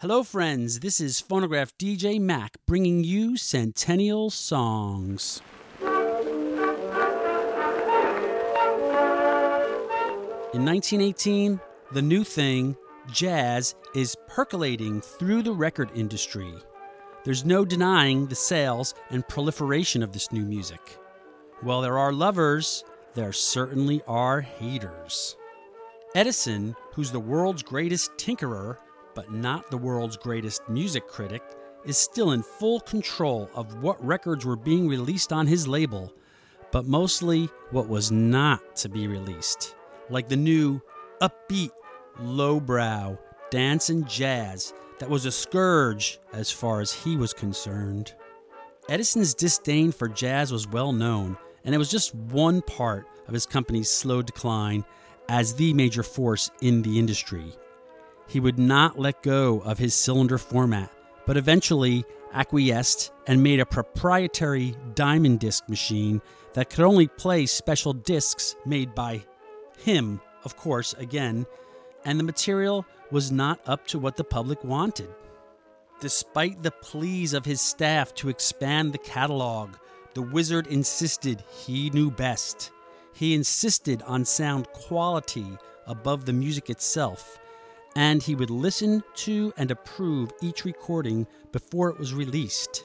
[0.00, 0.80] Hello, friends.
[0.80, 5.40] This is Phonograph DJ Mac bringing you Centennial Songs.
[10.52, 11.58] In 1918,
[11.92, 12.76] the new thing,
[13.10, 16.52] jazz, is percolating through the record industry.
[17.24, 20.98] There's no denying the sales and proliferation of this new music.
[21.62, 22.84] While there are lovers,
[23.14, 25.38] there certainly are haters.
[26.14, 28.76] Edison, who's the world's greatest tinkerer,
[29.16, 31.42] but not the world's greatest music critic,
[31.84, 36.12] is still in full control of what records were being released on his label,
[36.70, 39.74] but mostly what was not to be released,
[40.10, 40.80] like the new
[41.20, 41.70] upbeat,
[42.20, 43.18] lowbrow
[43.50, 48.14] dance and jazz that was a scourge as far as he was concerned.
[48.88, 53.46] Edison's disdain for jazz was well known, and it was just one part of his
[53.46, 54.84] company's slow decline
[55.28, 57.52] as the major force in the industry.
[58.26, 60.90] He would not let go of his cylinder format,
[61.26, 66.20] but eventually acquiesced and made a proprietary diamond disc machine
[66.54, 69.24] that could only play special discs made by
[69.78, 71.46] him, of course, again,
[72.04, 75.08] and the material was not up to what the public wanted.
[76.00, 79.76] Despite the pleas of his staff to expand the catalog,
[80.14, 82.70] the wizard insisted he knew best.
[83.14, 85.46] He insisted on sound quality
[85.86, 87.38] above the music itself
[87.96, 92.84] and he would listen to and approve each recording before it was released,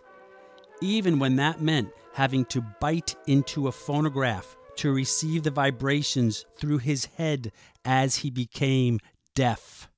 [0.81, 6.77] even when that meant having to bite into a phonograph to receive the vibrations through
[6.77, 7.51] his head
[7.83, 8.99] as he became
[9.35, 9.89] deaf.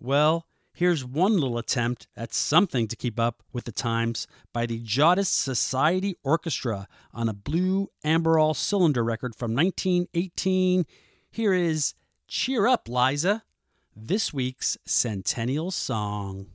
[0.00, 4.80] Well, here's one little attempt at something to keep up with the times by the
[4.80, 10.86] Jaudas Society Orchestra on a blue Amberol cylinder record from 1918.
[11.30, 11.94] Here is
[12.26, 13.44] Cheer Up, Liza
[13.96, 16.53] this week's Centennial Song.